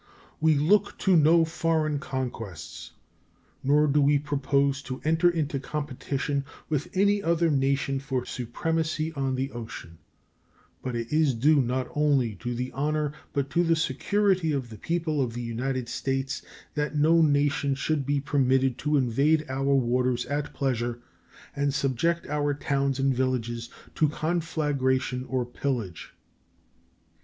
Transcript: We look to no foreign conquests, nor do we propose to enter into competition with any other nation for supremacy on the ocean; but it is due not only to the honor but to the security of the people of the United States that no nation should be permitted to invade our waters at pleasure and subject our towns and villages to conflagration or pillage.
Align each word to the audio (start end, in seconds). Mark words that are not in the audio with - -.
We 0.39 0.55
look 0.55 0.97
to 0.97 1.15
no 1.15 1.45
foreign 1.45 1.99
conquests, 1.99 2.93
nor 3.63 3.85
do 3.85 4.01
we 4.01 4.17
propose 4.17 4.81
to 4.81 4.99
enter 5.03 5.29
into 5.29 5.59
competition 5.59 6.43
with 6.69 6.87
any 6.95 7.21
other 7.21 7.51
nation 7.51 7.99
for 7.99 8.25
supremacy 8.25 9.13
on 9.13 9.35
the 9.35 9.51
ocean; 9.51 9.99
but 10.81 10.95
it 10.95 11.13
is 11.13 11.35
due 11.35 11.61
not 11.61 11.87
only 11.93 12.33
to 12.37 12.55
the 12.55 12.71
honor 12.71 13.13
but 13.31 13.51
to 13.51 13.63
the 13.63 13.75
security 13.75 14.51
of 14.51 14.69
the 14.71 14.77
people 14.79 15.21
of 15.21 15.35
the 15.35 15.43
United 15.43 15.87
States 15.87 16.41
that 16.73 16.95
no 16.95 17.21
nation 17.21 17.75
should 17.75 18.03
be 18.03 18.19
permitted 18.19 18.79
to 18.79 18.97
invade 18.97 19.45
our 19.49 19.75
waters 19.75 20.25
at 20.25 20.51
pleasure 20.51 20.99
and 21.55 21.75
subject 21.75 22.25
our 22.25 22.55
towns 22.55 22.97
and 22.97 23.13
villages 23.13 23.69
to 23.93 24.09
conflagration 24.09 25.23
or 25.25 25.45
pillage. 25.45 26.15